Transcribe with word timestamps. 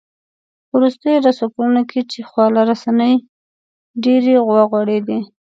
په 0.67 0.71
وروستیو 0.79 1.23
لسو 1.25 1.45
کلونو 1.53 1.81
کې 1.89 1.99
چې 2.11 2.19
خواله 2.29 2.61
رسنۍ 2.71 3.13
ډېرې 4.03 4.35
وغوړېدې 4.49 5.19